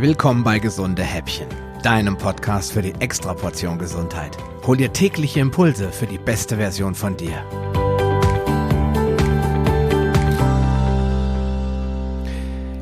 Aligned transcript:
Willkommen 0.00 0.44
bei 0.44 0.60
Gesunde 0.60 1.02
Häppchen, 1.02 1.48
deinem 1.82 2.16
Podcast 2.16 2.70
für 2.70 2.82
die 2.82 2.94
Extraportion 3.00 3.80
Gesundheit. 3.80 4.36
Hol 4.64 4.76
dir 4.76 4.92
tägliche 4.92 5.40
Impulse 5.40 5.90
für 5.90 6.06
die 6.06 6.18
beste 6.18 6.54
Version 6.54 6.94
von 6.94 7.16
dir. 7.16 7.32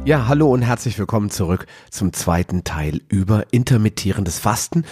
Ja, 0.05 0.29
hallo 0.29 0.53
und 0.53 0.61
herzlich 0.61 0.99
willkommen 0.99 1.31
zurück 1.31 1.67
zum 1.91 2.13
zweiten 2.13 2.65
Teil 2.65 3.01
über 3.09 3.47
intermittierendes 3.51 4.39
Fasten. 4.39 4.85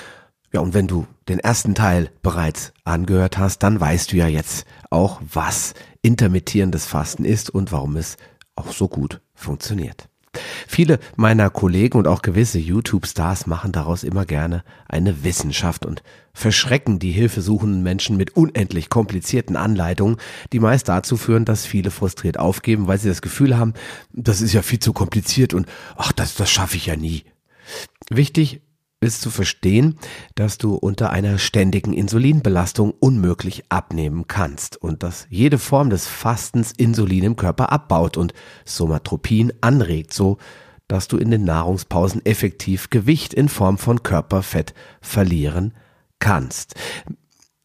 Ja, 0.51 0.61
und 0.61 0.73
wenn 0.73 0.89
du 0.89 1.07
den 1.29 1.41
ersten 1.41 1.75
Teil 1.75 2.11
bereits 2.23 2.73
angehört 2.85 3.37
hast, 3.37 3.59
dann 3.59 3.79
weißt 3.79 4.11
du 4.11 4.17
ja 4.17 4.29
jetzt 4.29 4.65
auch, 4.89 5.21
was 5.31 5.75
intermittierendes 6.01 6.87
Fasten 6.87 7.27
ist 7.27 7.51
und 7.51 7.71
warum 7.71 7.97
es 7.97 8.17
auch 8.57 8.73
so 8.73 8.89
gut 8.89 9.21
funktioniert. 9.35 10.09
Viele 10.75 10.99
meiner 11.15 11.51
Kollegen 11.51 11.99
und 11.99 12.09
auch 12.09 12.21
gewisse 12.21 12.59
YouTube-Stars 12.59 13.47
machen 13.47 13.71
daraus 13.71 14.03
immer 14.03 14.27
gerne 14.27 14.65
eine 14.89 15.23
Wissenschaft 15.23 15.87
und 15.87 16.03
verschrecken 16.33 16.99
die 16.99 17.13
hilfesuchenden 17.13 17.85
Menschen 17.85 18.17
mit 18.17 18.37
unendlich 18.37 18.91
komplizierten 18.91 19.55
Anleitungen, 19.55 20.17
die 20.53 20.59
meist 20.59 20.89
dazu 20.89 21.17
führen, 21.17 21.45
dass 21.45 21.65
viele 21.65 21.93
frustriert 21.93 22.41
aufgeben, 22.41 22.89
weil 22.89 22.99
sie 22.99 23.09
das 23.09 23.23
Gefühl 23.23 23.57
haben, 23.57 23.75
das 24.13 24.41
ist 24.41 24.53
ja 24.53 24.63
viel 24.63 24.81
zu 24.81 24.93
kompliziert 24.93 25.55
und 25.55 25.69
ach, 25.95 26.11
das, 26.11 26.35
das 26.35 26.51
schaffe 26.51 26.77
ich 26.77 26.87
ja 26.87 26.97
nie. 26.97 27.23
Wichtig 28.11 28.61
ist 29.05 29.21
zu 29.21 29.31
verstehen, 29.31 29.99
dass 30.35 30.59
du 30.59 30.75
unter 30.75 31.11
einer 31.11 31.39
ständigen 31.39 31.93
Insulinbelastung 31.93 32.93
unmöglich 32.93 33.65
abnehmen 33.69 34.27
kannst 34.27 34.77
und 34.77 35.03
dass 35.03 35.27
jede 35.31 35.59
Form 35.59 35.91
des 35.91 36.07
Fastens 36.07 36.73
Insulin 36.73 37.25
im 37.25 37.37
Körper 37.37 37.73
abbaut 37.73 38.17
und 38.17 38.35
Somatropin 38.65 39.53
anregt, 39.61 40.13
so 40.13 40.39
dass 40.89 41.09
du 41.09 41.17
in 41.17 41.31
den 41.31 41.45
Nahrungspausen 41.45 42.25
effektiv 42.27 42.91
Gewicht 42.91 43.35
in 43.35 43.49
Form 43.49 43.79
von 43.79 44.03
Körperfett 44.03 44.75
verlieren 45.01 45.75
kannst. 46.19 46.75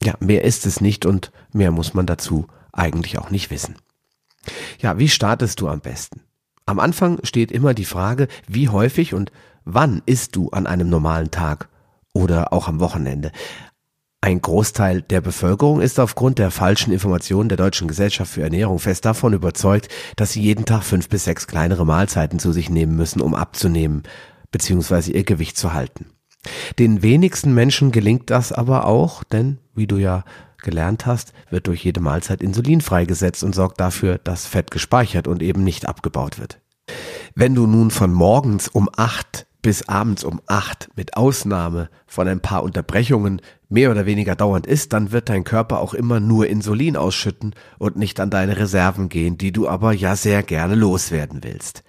Ja, 0.02 0.16
mehr 0.20 0.44
ist 0.44 0.66
es 0.66 0.80
nicht 0.80 1.06
und 1.06 1.32
mehr 1.52 1.72
muss 1.72 1.94
man 1.94 2.06
dazu 2.06 2.48
eigentlich 2.72 3.20
auch 3.20 3.30
nicht 3.30 3.52
wissen. 3.52 3.76
Ja, 4.80 4.98
wie 4.98 5.10
startest 5.10 5.60
du 5.60 5.68
am 5.68 5.82
besten? 5.82 6.22
Am 6.66 6.80
Anfang 6.80 7.20
steht 7.24 7.52
immer 7.52 7.74
die 7.74 7.86
Frage, 7.86 8.28
wie 8.48 8.70
häufig 8.70 9.14
und 9.14 9.32
Wann 9.72 10.02
isst 10.08 10.36
du 10.36 10.50
an 10.50 10.66
einem 10.66 10.90
normalen 10.90 11.30
Tag 11.30 11.70
oder 12.12 12.54
auch 12.54 12.68
am 12.68 12.80
Wochenende? 12.80 13.32
Ein 14.20 14.42
Großteil 14.42 15.04
der 15.04 15.22
Bevölkerung 15.22 15.80
ist 15.80 16.00
aufgrund 16.00 16.40
der 16.40 16.50
falschen 16.50 16.92
Informationen 16.92 17.50
der 17.50 17.58
Deutschen 17.60 17.88
Gesellschaft 17.88 18.32
für 18.32 18.42
Ernährung 18.42 18.80
fest 18.80 19.06
davon 19.06 19.34
überzeugt, 19.34 19.88
dass 20.16 20.32
sie 20.32 20.42
jeden 20.42 20.66
Tag 20.66 20.84
fünf 20.84 21.08
bis 21.08 21.26
sechs 21.26 21.46
kleinere 21.46 21.86
Mahlzeiten 21.86 22.40
zu 22.40 22.52
sich 22.52 22.72
nehmen 22.72 22.96
müssen, 22.96 23.22
um 23.22 23.36
abzunehmen 23.36 24.02
bzw. 24.52 25.12
ihr 25.12 25.24
Gewicht 25.24 25.56
zu 25.56 25.72
halten. 25.72 26.08
Den 26.80 27.04
wenigsten 27.04 27.54
Menschen 27.54 27.92
gelingt 27.92 28.32
das 28.32 28.52
aber 28.52 28.86
auch, 28.86 29.24
denn, 29.24 29.60
wie 29.76 29.86
du 29.86 29.98
ja 29.98 30.24
gelernt 30.64 31.06
hast, 31.06 31.32
wird 31.52 31.68
durch 31.68 31.86
jede 31.86 32.00
Mahlzeit 32.00 32.42
Insulin 32.42 32.82
freigesetzt 32.82 33.44
und 33.44 33.54
sorgt 33.54 33.80
dafür, 33.80 34.18
dass 34.18 34.48
Fett 34.48 34.72
gespeichert 34.72 35.28
und 35.28 35.44
eben 35.44 35.64
nicht 35.64 35.88
abgebaut 35.88 36.40
wird. 36.40 36.60
Wenn 37.36 37.54
du 37.54 37.68
nun 37.68 37.92
von 37.92 38.12
morgens 38.12 38.68
um 38.68 38.90
acht 38.98 39.46
bis 39.62 39.88
abends 39.90 40.24
um 40.24 40.42
acht 40.48 40.90
mit 40.96 41.18
Ausnahme 41.18 41.90
von 42.08 42.28
ein 42.28 42.40
paar 42.40 42.64
Unterbrechungen 42.64 43.42
mehr 43.68 43.92
oder 43.92 44.06
weniger 44.06 44.36
dauernd 44.36 44.66
ist, 44.66 44.94
dann 44.94 45.12
wird 45.12 45.30
dein 45.30 45.44
Körper 45.44 45.80
auch 45.80 45.94
immer 45.94 46.20
nur 46.20 46.48
Insulin 46.48 46.96
ausschütten 46.96 47.54
und 47.78 47.98
nicht 47.98 48.20
an 48.20 48.30
deine 48.30 48.58
Reserven 48.58 49.10
gehen, 49.10 49.38
die 49.38 49.52
du 49.52 49.68
aber 49.68 49.94
ja 49.94 50.16
sehr 50.16 50.44
gerne 50.44 50.76
loswerden 50.76 51.44
willst. 51.44 51.84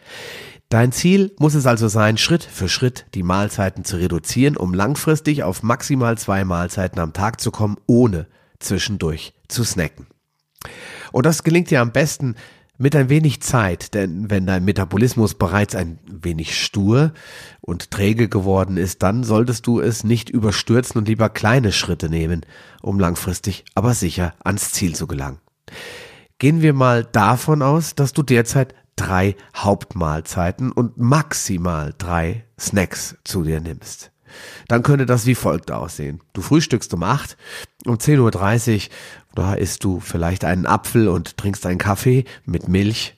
Dein 0.69 0.93
Ziel 0.93 1.35
muss 1.39 1.55
es 1.55 1.67
also 1.67 1.89
sein, 1.89 2.17
Schritt 2.17 2.45
für 2.45 2.69
Schritt 2.69 3.07
die 3.15 3.25
Mahlzeiten 3.25 3.84
zu 3.84 3.97
reduzieren, 3.97 4.57
um 4.57 4.73
langfristig 4.73 5.43
auf 5.43 5.62
maximal 5.65 6.17
zwei 6.17 6.45
Mahlzeiten 6.45 7.01
am 7.01 7.12
Tag 7.12 7.41
zu 7.41 7.50
kommen, 7.50 7.77
ohne 7.87 8.27
zwischendurch 8.61 9.34
zu 9.49 9.65
snacken. 9.65 10.06
Und 11.11 11.27
das 11.27 11.43
gelingt 11.43 11.71
dir 11.71 11.81
am 11.81 11.91
besten, 11.91 12.37
mit 12.81 12.97
ein 12.97 13.11
wenig 13.11 13.43
Zeit, 13.43 13.93
denn 13.93 14.31
wenn 14.31 14.47
dein 14.47 14.65
Metabolismus 14.65 15.34
bereits 15.34 15.75
ein 15.75 15.99
wenig 16.25 16.58
stur 16.58 17.12
und 17.60 17.91
träge 17.91 18.28
geworden 18.28 18.76
ist, 18.76 19.03
dann 19.03 19.25
solltest 19.25 19.66
du 19.66 19.81
es 19.81 20.04
nicht 20.04 20.31
überstürzen 20.31 20.98
und 20.98 21.08
lieber 21.08 21.28
kleine 21.28 21.72
Schritte 21.72 22.08
nehmen, 22.08 22.47
um 22.82 22.98
langfristig 22.98 23.64
aber 23.75 23.94
sicher 23.94 24.34
ans 24.42 24.72
Ziel 24.72 24.94
zu 24.94 25.06
gelangen. 25.06 25.38
Gehen 26.38 26.62
wir 26.62 26.72
mal 26.72 27.04
davon 27.04 27.62
aus, 27.62 27.94
dass 27.94 28.12
du 28.12 28.22
derzeit 28.22 28.75
drei 28.97 29.36
Hauptmahlzeiten 29.56 30.72
und 30.72 30.98
maximal 30.98 31.94
drei 31.97 32.44
Snacks 32.58 33.16
zu 33.25 33.44
dir 33.44 33.60
nimmst 33.60 34.10
dann 34.69 34.82
könnte 34.82 35.06
das 35.06 35.26
wie 35.26 35.34
folgt 35.34 35.70
aussehen. 35.70 36.20
Du 36.32 36.42
frühstückst 36.42 36.92
um 36.94 37.02
8, 37.02 37.37
um 37.87 37.97
10.30 37.97 38.75
Uhr, 38.75 38.82
da 39.35 39.55
isst 39.55 39.85
du 39.85 40.01
vielleicht 40.01 40.45
einen 40.45 40.67
Apfel 40.67 41.09
und 41.09 41.37
trinkst 41.37 41.67
einen 41.67 41.79
Kaffee 41.79 42.25
mit 42.45 42.69
Milch. 42.69 43.17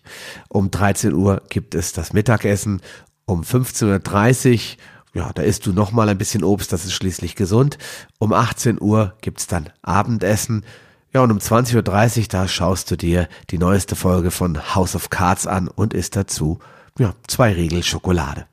Um 0.48 0.70
13 0.70 1.12
Uhr 1.14 1.42
gibt 1.48 1.74
es 1.74 1.92
das 1.92 2.12
Mittagessen. 2.12 2.80
Um 3.24 3.42
15.30 3.42 4.52
Uhr 4.52 4.60
ja, 5.14 5.30
da 5.34 5.42
isst 5.42 5.66
du 5.66 5.72
nochmal 5.72 6.08
ein 6.08 6.16
bisschen 6.16 6.42
Obst, 6.42 6.72
das 6.72 6.84
ist 6.84 6.94
schließlich 6.94 7.36
gesund. 7.36 7.76
Um 8.18 8.32
18 8.32 8.80
Uhr 8.80 9.14
gibt's 9.20 9.46
dann 9.46 9.68
Abendessen. 9.82 10.64
Ja, 11.12 11.20
und 11.20 11.30
um 11.30 11.38
20.30 11.38 12.18
Uhr, 12.18 12.24
da 12.28 12.48
schaust 12.48 12.90
du 12.90 12.96
dir 12.96 13.28
die 13.50 13.58
neueste 13.58 13.94
Folge 13.94 14.30
von 14.30 14.74
House 14.74 14.96
of 14.96 15.10
Cards 15.10 15.46
an 15.46 15.68
und 15.68 15.92
isst 15.92 16.16
dazu, 16.16 16.60
ja, 16.98 17.14
zwei 17.26 17.52
Riegel 17.52 17.82
Schokolade. 17.82 18.46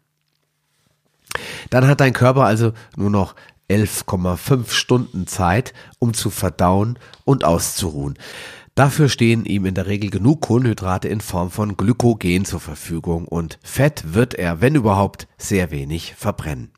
Dann 1.70 1.88
hat 1.88 2.02
dein 2.02 2.14
Körper 2.14 2.44
also 2.44 2.74
nur 2.98 3.10
noch 3.10 3.36
11,5 3.70 4.72
Stunden 4.72 5.28
Zeit, 5.28 5.74
um 6.00 6.14
zu 6.14 6.30
verdauen 6.30 6.98
und 7.26 7.44
auszuruhen. 7.44 8.18
Dafür 8.76 9.10
stehen 9.10 9.46
ihm 9.46 9.66
in 9.66 9.76
der 9.76 9.88
Regel 9.88 10.10
genug 10.10 10.42
Kohlenhydrate 10.42 11.10
in 11.10 11.22
Form 11.22 11.52
von 11.52 11.76
Glykogen 11.76 12.46
zur 12.46 12.60
Verfügung 12.60 13.28
und 13.28 13.60
Fett 13.62 14.14
wird 14.14 14.36
er, 14.36 14.62
wenn 14.62 14.76
überhaupt, 14.76 15.28
sehr 15.38 15.70
wenig 15.70 16.16
verbrennen. 16.16 16.72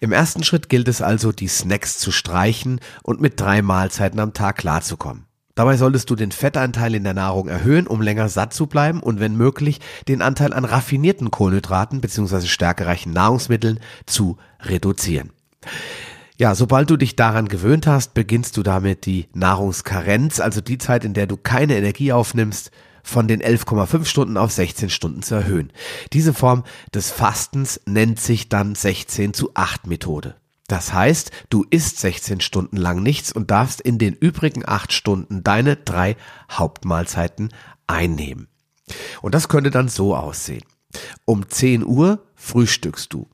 Im 0.00 0.12
ersten 0.12 0.44
Schritt 0.44 0.68
gilt 0.68 0.88
es 0.88 1.02
also, 1.02 1.32
die 1.32 1.48
Snacks 1.48 1.98
zu 1.98 2.12
streichen 2.12 2.80
und 3.02 3.20
mit 3.20 3.40
drei 3.40 3.60
Mahlzeiten 3.60 4.20
am 4.20 4.32
Tag 4.32 4.56
klarzukommen. 4.56 5.26
Dabei 5.54 5.76
solltest 5.76 6.08
du 6.08 6.14
den 6.14 6.30
Fettanteil 6.30 6.94
in 6.94 7.02
der 7.02 7.14
Nahrung 7.14 7.48
erhöhen, 7.48 7.88
um 7.88 8.00
länger 8.00 8.28
satt 8.28 8.54
zu 8.54 8.66
bleiben 8.66 9.00
und 9.00 9.18
wenn 9.18 9.36
möglich 9.36 9.80
den 10.06 10.22
Anteil 10.22 10.52
an 10.52 10.64
raffinierten 10.64 11.32
Kohlenhydraten 11.32 12.00
bzw. 12.00 12.46
stärkereichen 12.46 13.12
Nahrungsmitteln 13.12 13.80
zu 14.06 14.36
reduzieren. 14.60 15.30
Ja, 16.40 16.54
sobald 16.54 16.88
du 16.88 16.96
dich 16.96 17.16
daran 17.16 17.48
gewöhnt 17.48 17.88
hast, 17.88 18.14
beginnst 18.14 18.56
du 18.56 18.62
damit 18.62 19.06
die 19.06 19.26
Nahrungskarenz, 19.34 20.38
also 20.38 20.60
die 20.60 20.78
Zeit, 20.78 21.04
in 21.04 21.12
der 21.12 21.26
du 21.26 21.36
keine 21.36 21.76
Energie 21.76 22.12
aufnimmst, 22.12 22.70
von 23.02 23.26
den 23.26 23.42
11,5 23.42 24.04
Stunden 24.04 24.36
auf 24.36 24.52
16 24.52 24.88
Stunden 24.88 25.22
zu 25.22 25.34
erhöhen. 25.34 25.72
Diese 26.12 26.32
Form 26.32 26.62
des 26.94 27.10
Fastens 27.10 27.80
nennt 27.86 28.20
sich 28.20 28.48
dann 28.48 28.76
16 28.76 29.34
zu 29.34 29.50
8 29.54 29.88
Methode. 29.88 30.36
Das 30.68 30.92
heißt, 30.92 31.32
du 31.50 31.64
isst 31.70 31.98
16 31.98 32.40
Stunden 32.40 32.76
lang 32.76 33.02
nichts 33.02 33.32
und 33.32 33.50
darfst 33.50 33.80
in 33.80 33.98
den 33.98 34.14
übrigen 34.14 34.62
8 34.64 34.92
Stunden 34.92 35.42
deine 35.42 35.74
drei 35.74 36.16
Hauptmahlzeiten 36.52 37.48
einnehmen. 37.88 38.46
Und 39.22 39.34
das 39.34 39.48
könnte 39.48 39.72
dann 39.72 39.88
so 39.88 40.14
aussehen. 40.14 40.64
Um 41.24 41.48
10 41.48 41.84
Uhr 41.84 42.22
frühstückst 42.36 43.12
du. 43.12 43.28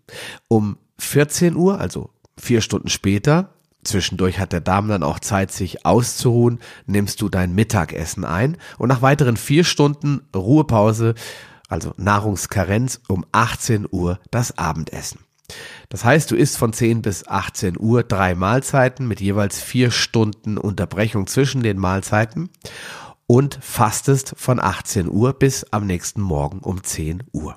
Um 0.48 0.78
14 0.98 1.54
Uhr, 1.54 1.80
also 1.80 2.13
vier 2.38 2.60
Stunden 2.60 2.88
später, 2.88 3.50
zwischendurch 3.84 4.38
hat 4.38 4.52
der 4.52 4.60
Darm 4.60 4.88
dann 4.88 5.02
auch 5.02 5.18
Zeit, 5.18 5.52
sich 5.52 5.86
auszuruhen, 5.86 6.60
nimmst 6.86 7.20
du 7.20 7.28
dein 7.28 7.54
Mittagessen 7.54 8.24
ein 8.24 8.56
und 8.78 8.88
nach 8.88 9.02
weiteren 9.02 9.36
vier 9.36 9.64
Stunden 9.64 10.22
Ruhepause, 10.34 11.14
also 11.68 11.92
Nahrungskarenz, 11.96 13.00
um 13.08 13.24
18 13.32 13.86
Uhr 13.90 14.18
das 14.30 14.58
Abendessen. 14.58 15.20
Das 15.88 16.04
heißt, 16.04 16.30
du 16.30 16.36
isst 16.36 16.56
von 16.56 16.72
10 16.72 17.02
bis 17.02 17.28
18 17.28 17.78
Uhr 17.78 18.02
drei 18.02 18.34
Mahlzeiten 18.34 19.06
mit 19.06 19.20
jeweils 19.20 19.60
vier 19.60 19.90
Stunden 19.90 20.56
Unterbrechung 20.56 21.26
zwischen 21.26 21.62
den 21.62 21.78
Mahlzeiten 21.78 22.50
und 23.26 23.58
fastest 23.60 24.34
von 24.36 24.58
18 24.60 25.08
Uhr 25.08 25.34
bis 25.34 25.64
am 25.72 25.86
nächsten 25.86 26.20
Morgen 26.20 26.60
um 26.60 26.82
10 26.82 27.24
Uhr. 27.32 27.56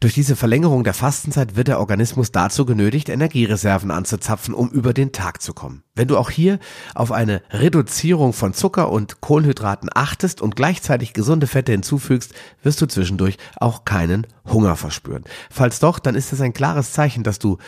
Durch 0.00 0.14
diese 0.14 0.36
Verlängerung 0.36 0.84
der 0.84 0.94
Fastenzeit 0.94 1.56
wird 1.56 1.68
der 1.68 1.80
Organismus 1.80 2.30
dazu 2.30 2.66
genötigt, 2.66 3.08
Energiereserven 3.08 3.90
anzuzapfen, 3.90 4.54
um 4.54 4.68
über 4.68 4.92
den 4.92 5.12
Tag 5.12 5.40
zu 5.40 5.54
kommen. 5.54 5.82
Wenn 5.94 6.06
du 6.06 6.18
auch 6.18 6.30
hier 6.30 6.58
auf 6.94 7.12
eine 7.12 7.42
Reduzierung 7.50 8.32
von 8.32 8.52
Zucker 8.52 8.92
und 8.92 9.20
Kohlenhydraten 9.20 9.88
achtest 9.92 10.42
und 10.42 10.54
gleichzeitig 10.54 11.14
gesunde 11.14 11.46
Fette 11.46 11.72
hinzufügst, 11.72 12.34
wirst 12.62 12.80
du 12.82 12.86
zwischendurch 12.86 13.38
auch 13.56 13.84
keinen 13.84 14.26
Hunger 14.46 14.76
verspüren. 14.76 15.24
Falls 15.50 15.80
doch, 15.80 15.98
dann 15.98 16.14
ist 16.14 16.32
es 16.32 16.40
ein 16.40 16.52
klares 16.52 16.92
Zeichen, 16.92 17.24
dass 17.24 17.38
du 17.38 17.58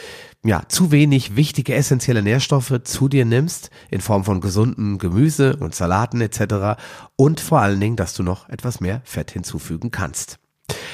ja, 0.45 0.63
zu 0.69 0.93
wenig 0.93 1.35
wichtige 1.35 1.75
essentielle 1.75 2.23
Nährstoffe 2.23 2.83
zu 2.85 3.09
dir 3.09 3.25
nimmst, 3.25 3.71
in 3.91 4.01
Form 4.01 4.25
von 4.25 4.41
gesunden 4.41 4.99
Gemüse 4.99 5.57
und 5.57 5.75
Salaten 5.75 6.21
etc. 6.21 6.81
und 7.17 7.41
vor 7.41 7.61
allen 7.61 7.81
Dingen, 7.81 7.97
dass 7.97 8.15
du 8.15 8.23
noch 8.23 8.49
etwas 8.49 8.81
mehr 8.81 9.01
Fett 9.05 9.33
hinzufügen 9.33 9.91
kannst. 9.91 10.39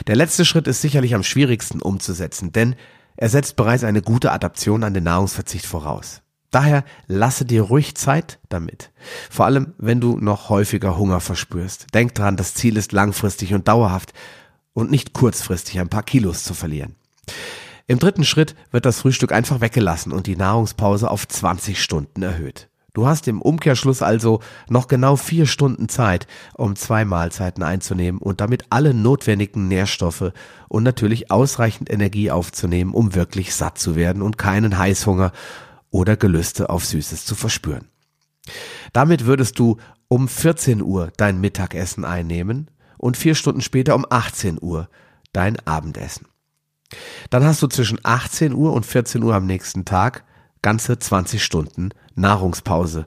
Der 0.06 0.16
letzte 0.16 0.44
Schritt 0.44 0.66
ist 0.66 0.80
sicherlich 0.80 1.14
am 1.14 1.22
schwierigsten 1.22 1.80
umzusetzen, 1.80 2.52
denn 2.52 2.76
er 3.16 3.28
setzt 3.28 3.56
bereits 3.56 3.84
eine 3.84 4.02
gute 4.02 4.32
Adaption 4.32 4.84
an 4.84 4.94
den 4.94 5.04
Nahrungsverzicht 5.04 5.66
voraus. 5.66 6.22
Daher 6.50 6.84
lasse 7.06 7.44
dir 7.44 7.62
ruhig 7.62 7.96
Zeit 7.96 8.38
damit. 8.48 8.92
Vor 9.28 9.44
allem, 9.44 9.74
wenn 9.78 10.00
du 10.00 10.18
noch 10.18 10.50
häufiger 10.50 10.96
Hunger 10.96 11.20
verspürst. 11.20 11.86
Denk 11.94 12.14
dran, 12.14 12.36
das 12.36 12.54
Ziel 12.54 12.76
ist 12.76 12.92
langfristig 12.92 13.54
und 13.54 13.66
dauerhaft 13.66 14.12
und 14.72 14.90
nicht 14.90 15.14
kurzfristig 15.14 15.80
ein 15.80 15.88
paar 15.88 16.04
Kilos 16.04 16.44
zu 16.44 16.54
verlieren. 16.54 16.94
Im 17.86 17.98
dritten 17.98 18.24
Schritt 18.24 18.54
wird 18.70 18.86
das 18.86 19.00
Frühstück 19.00 19.32
einfach 19.32 19.60
weggelassen 19.60 20.12
und 20.12 20.26
die 20.26 20.36
Nahrungspause 20.36 21.10
auf 21.10 21.26
20 21.26 21.82
Stunden 21.82 22.22
erhöht. 22.22 22.68
Du 22.94 23.08
hast 23.08 23.26
im 23.26 23.42
Umkehrschluss 23.42 24.02
also 24.02 24.40
noch 24.68 24.86
genau 24.86 25.16
vier 25.16 25.46
Stunden 25.46 25.88
Zeit, 25.88 26.28
um 26.54 26.76
zwei 26.76 27.04
Mahlzeiten 27.04 27.64
einzunehmen 27.64 28.20
und 28.20 28.40
damit 28.40 28.66
alle 28.70 28.94
notwendigen 28.94 29.66
Nährstoffe 29.66 30.32
und 30.68 30.84
natürlich 30.84 31.32
ausreichend 31.32 31.90
Energie 31.90 32.30
aufzunehmen, 32.30 32.94
um 32.94 33.16
wirklich 33.16 33.52
satt 33.52 33.78
zu 33.78 33.96
werden 33.96 34.22
und 34.22 34.38
keinen 34.38 34.78
Heißhunger 34.78 35.32
oder 35.90 36.16
Gelüste 36.16 36.70
auf 36.70 36.84
Süßes 36.86 37.24
zu 37.24 37.34
verspüren. 37.34 37.88
Damit 38.92 39.26
würdest 39.26 39.58
du 39.58 39.78
um 40.06 40.28
14 40.28 40.80
Uhr 40.80 41.10
dein 41.16 41.40
Mittagessen 41.40 42.04
einnehmen 42.04 42.70
und 42.96 43.16
vier 43.16 43.34
Stunden 43.34 43.60
später 43.60 43.96
um 43.96 44.06
18 44.08 44.58
Uhr 44.60 44.88
dein 45.32 45.58
Abendessen. 45.66 46.28
Dann 47.30 47.42
hast 47.42 47.60
du 47.60 47.66
zwischen 47.66 47.98
18 48.04 48.54
Uhr 48.54 48.72
und 48.72 48.86
14 48.86 49.20
Uhr 49.24 49.34
am 49.34 49.46
nächsten 49.46 49.84
Tag 49.84 50.24
ganze 50.64 50.98
20 50.98 51.44
Stunden 51.44 51.90
Nahrungspause. 52.14 53.04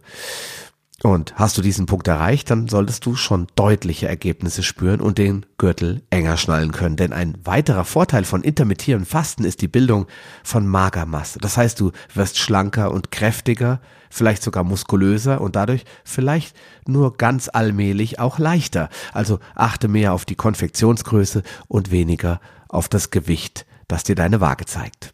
Und 1.04 1.36
hast 1.36 1.58
du 1.58 1.62
diesen 1.64 1.88
Punkt 1.88 2.08
erreicht, 2.08 2.52
dann 2.52 2.68
solltest 2.68 3.06
du 3.06 3.16
schon 3.16 3.48
deutliche 3.56 4.08
Ergebnisse 4.08 4.62
spüren 4.62 5.02
und 5.02 5.18
den 5.18 5.46
Gürtel 5.58 6.04
enger 6.12 6.38
schnallen 6.38 6.72
können. 6.72 6.98
Denn 6.98 7.14
ein 7.14 7.36
weiterer 7.44 7.84
Vorteil 7.84 8.26
von 8.26 8.44
intermittierendem 8.44 9.08
Fasten 9.08 9.44
ist 9.44 9.62
die 9.62 9.68
Bildung 9.68 10.06
von 10.44 10.68
Magermasse. 10.68 11.40
Das 11.40 11.58
heißt, 11.58 11.80
du 11.80 11.92
wirst 12.14 12.38
schlanker 12.38 12.92
und 12.92 13.12
kräftiger, 13.12 13.80
vielleicht 14.10 14.44
sogar 14.44 14.64
muskulöser 14.64 15.42
und 15.42 15.56
dadurch 15.56 15.84
vielleicht 16.04 16.56
nur 16.88 17.18
ganz 17.18 17.50
allmählich 17.52 18.20
auch 18.20 18.38
leichter. 18.38 18.90
Also 19.14 19.40
achte 19.56 19.88
mehr 19.88 20.14
auf 20.14 20.26
die 20.26 20.36
Konfektionsgröße 20.36 21.42
und 21.68 21.90
weniger 21.90 22.40
auf 22.70 22.88
das 22.88 23.10
Gewicht, 23.10 23.66
das 23.88 24.04
dir 24.04 24.16
deine 24.16 24.42
Waage 24.42 24.66
zeigt. 24.66 25.14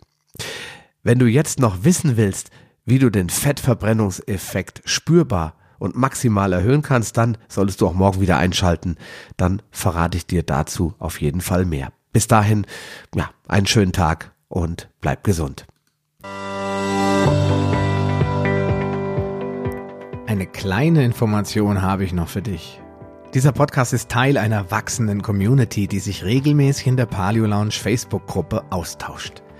Wenn 1.05 1.19
du 1.19 1.25
jetzt 1.25 1.59
noch 1.59 1.83
wissen 1.83 2.15
willst, 2.15 2.49
wie 2.85 2.97
du 2.97 3.09
den 3.09 3.29
Fettverbrennungseffekt 3.29 4.81
spürbar 4.85 5.55
und 5.77 5.97
maximal 5.97 6.53
erhöhen 6.53 6.81
kannst, 6.81 7.17
dann 7.17 7.37
solltest 7.49 7.81
du 7.81 7.87
auch 7.87 7.93
morgen 7.93 8.21
wieder 8.21 8.37
einschalten. 8.37 8.95
Dann 9.35 9.61
verrate 9.69 10.17
ich 10.17 10.25
dir 10.25 10.43
dazu 10.43 10.93
auf 10.99 11.19
jeden 11.19 11.41
Fall 11.41 11.65
mehr. 11.65 11.91
Bis 12.13 12.27
dahin, 12.27 12.65
ja, 13.13 13.29
einen 13.49 13.67
schönen 13.67 13.91
Tag 13.91 14.31
und 14.47 14.87
bleib 15.01 15.25
gesund. 15.25 15.65
Eine 20.25 20.47
kleine 20.47 21.03
Information 21.03 21.81
habe 21.81 22.05
ich 22.05 22.13
noch 22.13 22.29
für 22.29 22.41
dich. 22.41 22.79
Dieser 23.33 23.51
Podcast 23.51 23.91
ist 23.91 24.07
Teil 24.07 24.37
einer 24.37 24.71
wachsenden 24.71 25.21
Community, 25.21 25.87
die 25.87 25.99
sich 25.99 26.23
regelmäßig 26.23 26.87
in 26.87 26.95
der 26.95 27.07
Paleo 27.07 27.45
Lounge 27.45 27.71
Facebook-Gruppe 27.71 28.63
austauscht. 28.69 29.42